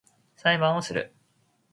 [0.35, 1.13] 裁判をする